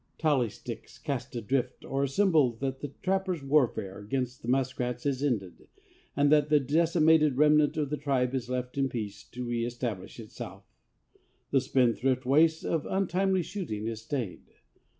[0.17, 5.21] Tally sticks cast adrift are a symbol that the trapper's warfare against the muskrats is
[5.21, 5.67] ended
[6.15, 10.63] and that the decimated remnant of the tribe is left in peace to reëstablish itself.
[11.51, 14.45] The spendthrift waste of untimely shooting is stayed.